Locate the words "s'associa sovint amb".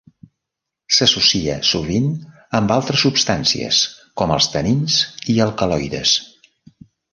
0.99-2.73